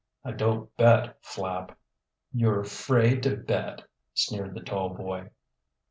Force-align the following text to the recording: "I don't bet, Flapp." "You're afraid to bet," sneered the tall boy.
"I 0.25 0.31
don't 0.31 0.75
bet, 0.77 1.19
Flapp." 1.23 1.77
"You're 2.33 2.59
afraid 2.61 3.21
to 3.21 3.37
bet," 3.37 3.83
sneered 4.15 4.55
the 4.55 4.61
tall 4.63 4.89
boy. 4.95 5.29